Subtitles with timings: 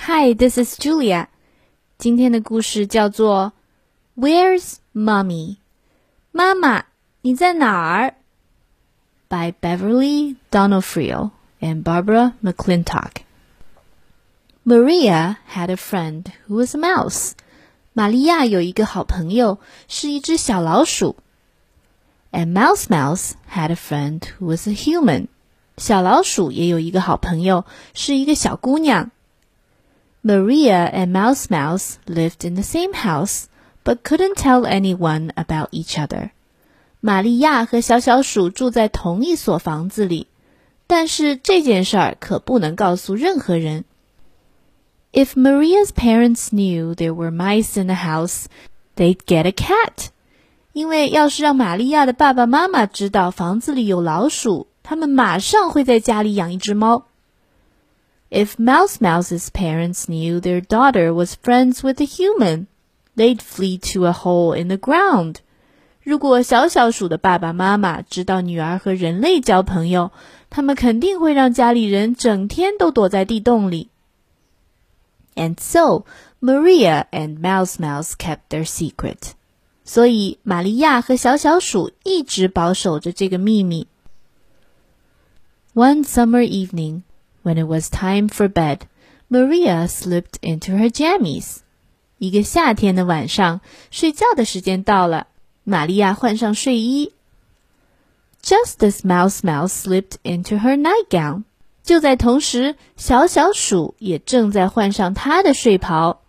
[0.00, 1.26] Hi, this is Julia.
[1.98, 3.52] 今天的故事叫做
[4.16, 5.56] Where's Mommy?
[6.30, 6.84] 妈妈，
[7.22, 8.14] 你在哪儿？
[9.28, 11.30] By Beverly Donofrio
[11.60, 13.22] and Barbara McClintock.
[14.62, 17.32] Maria had a friend who was a mouse.
[17.92, 21.16] 玛利亚有一个好朋友，是一只小老鼠。
[22.30, 25.28] And Mouse Mouse had a friend who was a human.
[25.78, 27.64] 小老鼠也有一个好朋友，
[27.94, 29.10] 是一个小姑娘。
[30.22, 33.44] Maria and Mouse Mouse lived in the same house,
[33.84, 36.30] but couldn't tell anyone about each other.
[37.00, 40.26] 玛利亚和小小鼠住在同一所房子里，
[40.88, 43.84] 但是这件事儿可不能告诉任何人。
[45.12, 48.46] If Maria's parents knew there were mice in the house,
[48.96, 50.08] they'd get a cat.
[50.72, 57.06] 因为要是让玛利亚的爸爸妈妈知道房子里有老鼠，他们马上会在家里养一只猫。
[58.30, 62.66] If Mouse Mouse's parents knew their daughter was friends with a human,
[63.14, 65.36] they'd flee to a hole in the ground.
[66.02, 70.12] 如果小小鼠的爸爸妈妈知道女儿和人类交朋友，
[70.50, 73.88] 他们肯定会让家里人整天都躲在地洞里。
[75.34, 76.04] And so
[76.40, 79.32] Maria and Mouse Mouse kept their secret.
[79.84, 83.86] 所以玛利亚和小小鼠一直保守着这个秘密。
[85.74, 87.02] One summer evening,
[87.42, 88.80] when it was time for bed,
[89.28, 91.58] Maria slipped into her jammies.
[92.18, 95.26] 一个夏天的晚上，睡觉的时间到了，
[95.64, 97.12] 玛利亚换上睡衣。
[98.42, 101.42] Just as Mouse Mouse slipped into her nightgown，
[101.82, 106.22] 就在同时，小小鼠也正在换上她的睡袍。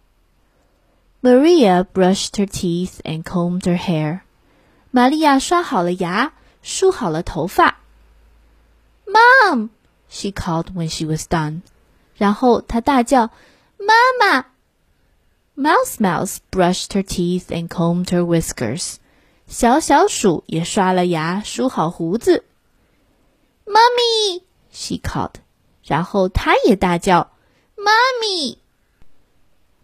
[1.21, 4.21] Maria brushed her teeth and combed her hair。
[4.91, 6.33] 玛利亚刷好了牙，
[6.63, 7.77] 梳好了头发。
[9.05, 9.69] Mom,
[10.11, 11.61] she called when she was done.
[12.15, 13.29] 然后她大叫：“
[13.77, 14.45] 妈妈！”
[15.55, 18.97] Mouse Mouse brushed her teeth and combed her whiskers.
[19.47, 22.43] 小小鼠也刷了牙，梳好胡子。
[23.65, 25.35] Mommy, she called.
[25.83, 27.29] 然后她也大叫：“
[27.77, 28.57] Mommy!”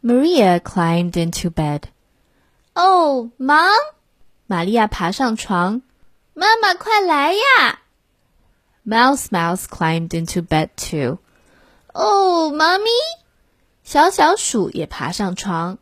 [0.02, 1.84] Maria climbed into bed.
[2.74, 3.72] Oh, Mom!
[4.48, 5.82] 玛利亚爬上床。
[6.34, 7.80] 妈妈，快来呀
[8.88, 11.20] ！Mouse Mouse climbed into bed too.
[11.94, 12.90] Oh, mommy!
[13.84, 15.78] 小小鼠也爬上床。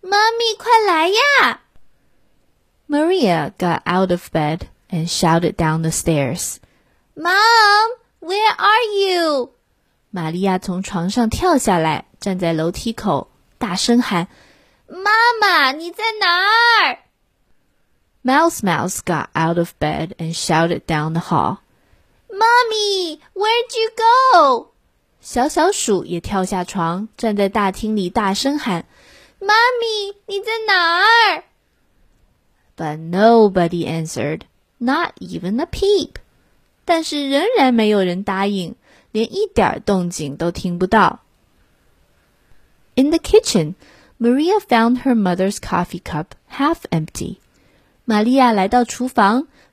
[0.00, 1.60] 妈咪，快来呀！
[2.88, 6.58] Maria got out of bed and shouted down the stairs.
[7.16, 9.52] Mom, where are you?
[10.10, 13.28] 玛利亚从床上跳下来，站在楼梯口，
[13.58, 14.28] 大声喊：“
[14.86, 16.28] 妈妈，你在哪
[16.84, 16.98] 儿？”
[18.22, 21.58] Mouse Mouse got out of bed and shouted down the hall.
[22.31, 24.71] Mommy, where'd you go?
[25.19, 28.85] 小小鼠也跳下床，站在大厅里大声喊
[29.39, 31.43] ：“妈咪，你在哪儿？”
[32.77, 34.41] But nobody answered,
[34.77, 36.15] not even a peep.
[36.85, 38.75] 但是仍然没有人答应，
[39.11, 41.19] 连一点动静都听不到。
[42.95, 43.75] In the kitchen,
[44.17, 47.37] Maria found her mother's coffee cup half empty.
[48.05, 49.47] 玛利亚来到厨房。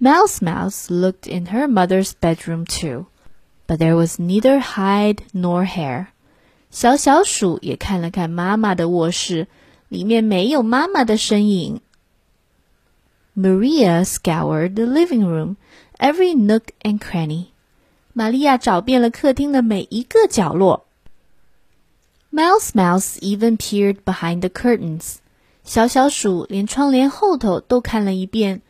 [0.00, 3.06] Mouse Mouse looked in her mother's bedroom too,
[3.66, 6.08] but there was neither hide nor hair.
[6.70, 9.46] 小小鼠也看了看妈妈的卧室，
[9.88, 11.80] 里面没有妈妈的身影。
[13.34, 15.56] Maria scoured the living room,
[15.98, 17.46] every nook and cranny.
[18.12, 20.86] 玛利亚找遍了客厅的每一个角落。
[22.30, 25.16] Mouse Mouse even peered behind the curtains.
[25.64, 28.60] 小小鼠连窗帘后头都看了一遍。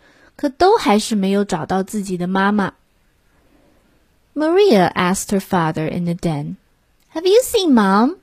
[0.41, 2.75] 可都还是没有找到自己的妈妈。
[4.35, 6.57] Maria asked her father in the den,
[7.13, 8.17] "Have you seen Mom?"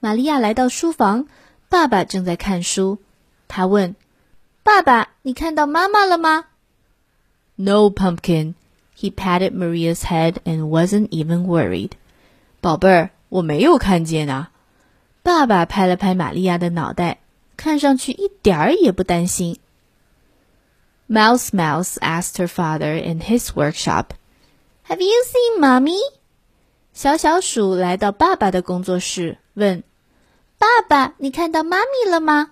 [0.00, 1.26] 玛利亚来到书房，
[1.68, 2.98] 爸爸正在看书。
[3.48, 3.96] 他问：“
[4.62, 6.44] 爸爸，你看到妈妈了吗？”
[7.56, 8.54] No, pumpkin.
[8.96, 11.92] He patted Maria's head and wasn't even worried.
[12.60, 14.50] 宝贝儿，我没有看见啊。
[15.22, 17.18] 爸爸拍了拍玛利亚的脑袋，
[17.56, 19.58] 看上去一点儿也不担心。
[21.12, 24.12] Mouse Mouse asked her father in his workshop,
[24.88, 25.98] "Have you seen mommy?"
[26.92, 29.82] 小小鼠来到爸爸的工作室，问：“
[30.58, 32.50] 爸爸，你看到妈咪了吗？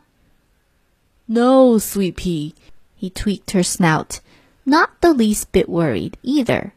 [1.26, 2.54] No, sweet pea.
[2.98, 4.18] He tweaked her snout,
[4.64, 6.70] not the least bit worried either.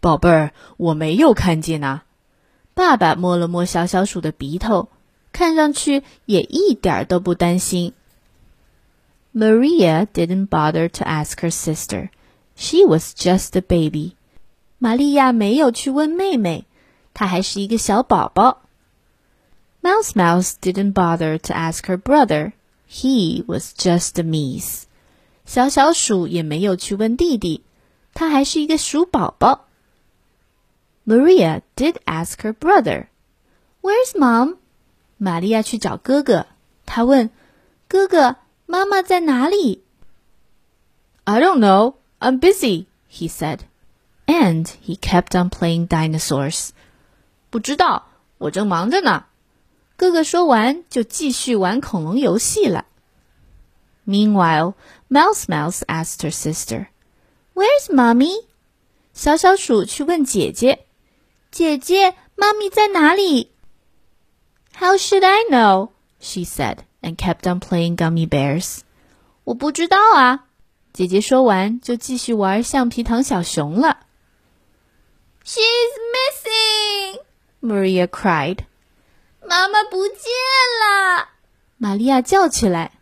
[0.00, 2.04] 宝贝儿，我没有看见啊。
[2.74, 4.88] 爸爸摸了摸小小鼠的鼻头，
[5.32, 7.92] 看上去也一点都不担心。
[9.32, 12.10] Maria didn't bother to ask her sister.
[12.56, 14.16] She was just a baby.
[14.78, 16.64] 玛利亚没有去问妹妹，
[17.14, 18.62] 她还是一个小宝宝。
[19.82, 22.52] Mouse Mouse didn't bother to ask her brother.
[22.90, 24.84] He was just a meese.
[25.44, 27.62] 小小鼠也没有去问弟弟，
[28.12, 29.66] 他还是一个鼠宝宝。
[31.06, 33.06] Maria did ask her brother,
[33.80, 34.56] "Where's mom?"
[35.16, 36.46] 玛利亚去找哥哥，
[36.84, 37.30] 她问
[37.88, 38.36] 哥哥：“
[38.66, 39.82] 妈妈在哪里？”
[41.24, 41.94] I don't know.
[42.20, 43.60] I'm busy, he said,
[44.26, 46.70] and he kept on playing dinosaurs.
[47.50, 49.26] 不知道，我正忙着呢。
[49.96, 52.86] 哥哥说完就继续玩恐龙游戏了。
[54.06, 54.74] Meanwhile,
[55.08, 56.86] Mouse Mouse asked her sister,
[57.54, 58.44] "Where's mommy?"
[59.12, 60.86] 小小鼠去问姐姐。
[61.50, 63.50] 姐姐，妈咪在哪里？
[64.74, 65.90] How should I know?
[66.20, 68.80] She said, and kept on playing gummy bears.
[69.44, 70.46] 我不知道啊。
[70.92, 74.00] 姐姐说完就继续玩橡皮糖小熊了。
[75.44, 77.20] She's missing,
[77.60, 78.64] Maria cried.
[79.40, 80.18] 妈妈不见
[80.82, 81.28] 了，
[81.76, 82.92] 玛利亚叫起来。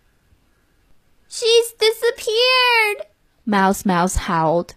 [1.28, 3.06] She's disappeared,
[3.44, 4.70] Mouse Mouse howled.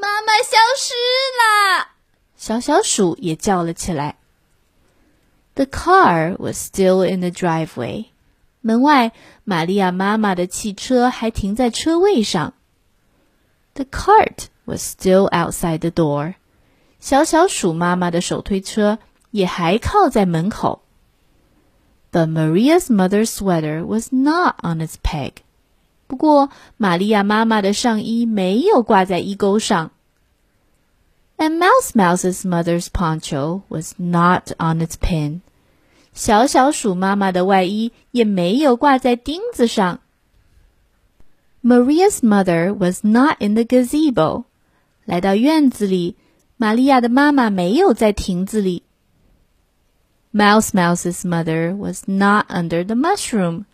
[0.00, 0.94] 妈妈消失
[1.38, 1.88] 了。
[2.36, 4.18] 小小鼠也叫了起来。
[5.54, 8.06] The car was still in the driveway.
[8.60, 9.12] 门外，
[9.44, 12.54] 玛利亚妈妈的汽车还停在车位上。
[13.74, 16.34] The cart was still outside the door.
[16.98, 18.98] 小小鼠妈妈的手推车
[19.30, 20.82] 也还靠在门口。
[22.10, 25.32] But Maria's mother's sweater was not on its peg.
[26.06, 29.90] 不过，玛利亚妈妈的上衣没有挂在衣钩上。
[31.38, 35.42] and Mouse Mouse's mother's poncho was not on its pin.
[36.12, 40.00] 小小鼠妈妈的外衣也没有挂在钉子上。
[41.62, 44.44] Maria's mother was not in the gazebo.
[45.04, 46.16] 来到院子里，
[46.56, 48.82] 玛利亚的妈妈没有在亭子里。
[50.32, 53.64] Mouse Mouse's mother was not under the mushroom.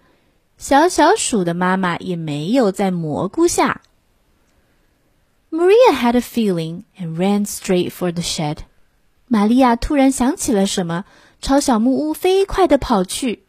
[0.59, 3.83] 小小鼠的妈妈也没有在蘑菇下。
[5.51, 8.59] Maria had a feeling and ran straight for the shed.
[9.27, 11.05] 玛利亚突然想起了什么，
[11.41, 13.45] 朝小木屋飞快地跑去。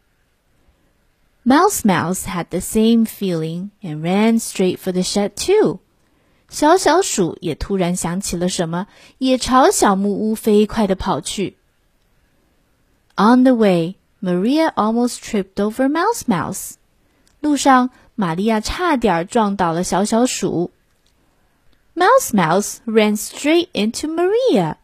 [1.44, 5.80] Mouse Mouse had the same feeling and ran straight for the shed too.
[6.48, 8.86] 小小鼠也突然想起了什么，
[9.18, 11.56] 也朝小木屋飞快地跑去。
[13.16, 16.74] On the way, Maria almost tripped over Mouse Mouse.
[17.40, 20.70] 路上，玛利亚差点撞倒了小小鼠。
[21.94, 24.76] Mouse Mouse ran straight into Maria.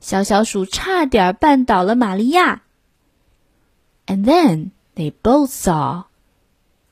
[0.00, 2.62] 小小鼠差点绊倒了玛利亚。
[4.06, 6.04] And then they both saw.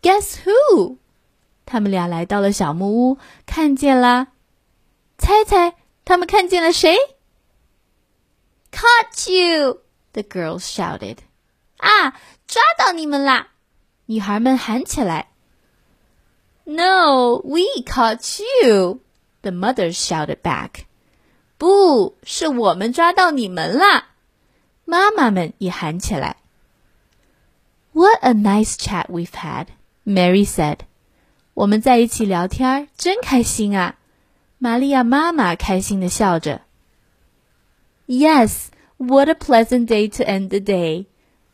[0.02, 0.96] Guess who?
[1.66, 4.28] 他们俩来到了小木屋，看见了。
[5.18, 5.74] 猜猜
[6.04, 6.96] 他们看见了谁？
[8.72, 9.80] Caught you!
[10.12, 11.18] The girls shouted.
[11.76, 12.10] 啊，
[12.46, 13.48] 抓到你们啦！
[14.06, 15.28] 女孩们喊起来。
[16.64, 19.00] No, we caught you.
[19.42, 20.86] The mothers shouted back.
[21.57, 24.09] 不是我们抓到你们啦！
[24.83, 26.37] 妈妈们也喊起来。
[27.93, 29.67] What a nice chat we've had,
[30.05, 30.79] Mary said.
[31.53, 33.95] 我们在一起聊天真开心啊！
[34.57, 36.61] 玛利亚妈妈开心的笑着。
[38.07, 41.05] Yes, what a pleasant day to end the day,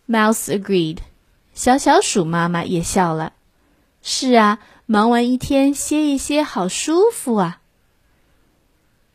[0.08, 0.98] Mouse agreed.
[1.53, 3.34] 小小鼠妈妈也笑了。
[4.01, 7.61] 是啊，忙完一天歇一歇，好舒服啊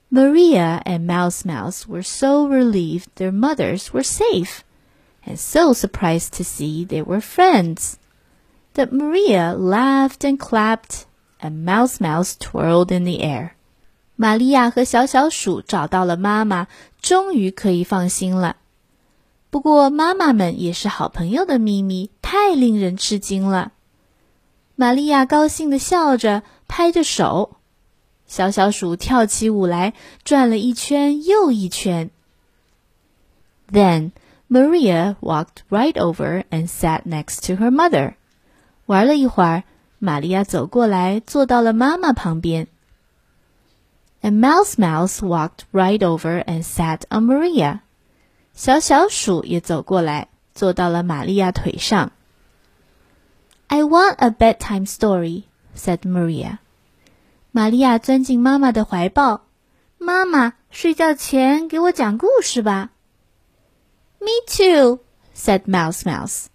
[0.10, 4.60] ！Maria and Mouse Mouse were so relieved their mothers were safe,
[5.26, 7.94] and so surprised to see they were friends,
[8.74, 11.06] that Maria laughed and clapped,
[11.40, 13.52] and Mouse Mouse twirled in the air.
[14.18, 16.68] 玛利亚和小小鼠找到了妈妈，
[17.02, 18.58] 终于可以放心了。
[19.50, 23.72] 不过，妈妈们也是好朋友的秘密太令人吃惊了。
[24.76, 27.58] 玛利亚高兴地笑着，拍着手。
[28.26, 29.94] 小小鼠跳起舞来，
[30.24, 32.10] 转了一圈又一圈。
[33.72, 34.12] Then
[34.50, 38.16] Maria walked right over and sat next to her mother.
[38.86, 39.64] 玩了一会儿，
[40.00, 42.68] 玛利亚走过来，坐到了妈妈旁边。
[44.22, 47.80] And Mouse Mouse walked right over and sat on Maria.
[48.54, 52.12] 小小鼠也走过来， 坐到了玛利亚腿上。
[53.68, 55.44] I want a bedtime story,"
[55.76, 56.58] said Maria.
[57.57, 59.47] 玛利亚钻进妈妈的怀抱。
[59.97, 62.91] 妈妈，睡觉前给我讲故事吧。
[64.19, 64.99] Me too,"
[65.35, 66.49] said Mouse Mouse.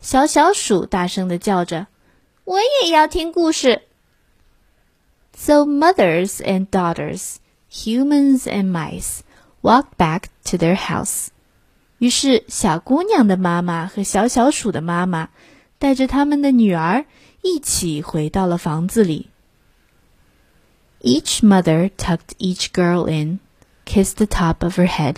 [0.00, 1.86] 小小鼠大声的叫着
[2.42, 3.82] ：“我也要听故事。”
[5.38, 7.36] So mothers and daughters,
[7.70, 9.20] humans and mice,
[9.62, 11.28] walked back to their house.
[11.98, 15.28] 于是，小姑娘的妈妈和小小鼠的妈妈
[15.78, 17.04] 带着他们的女儿
[17.42, 19.28] 一起回到了房子里。
[21.01, 23.39] Each mother tucked each girl in,
[23.85, 25.17] kissed the top of her head.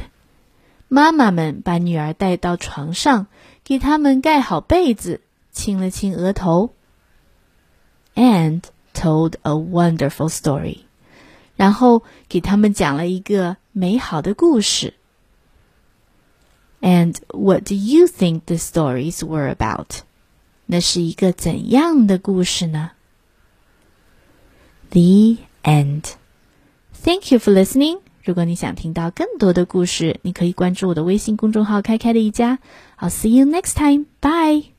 [0.88, 3.28] 妈妈们把女儿带到床上，
[3.64, 5.22] 给他们盖好被子，
[5.52, 6.74] 亲了亲额头。
[8.16, 10.80] And told a wonderful story，
[11.56, 14.96] 然后给他们讲了一个美好的故事。
[16.82, 20.02] And what do you think the stories were about？
[20.66, 22.92] 那是一个怎样的故事呢？
[24.90, 26.03] The And
[27.03, 27.99] Thank you for listening.
[28.23, 32.59] 如果你想听到更多的故事，你可以关注我的微信公众号“开开的一家”。
[32.99, 34.07] I'll see you next time.
[34.21, 34.74] Bye.